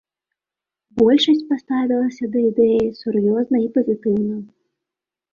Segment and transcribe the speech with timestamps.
[0.99, 4.35] Большасць паставілася да ідэі сур'ёзна і пазітыўна.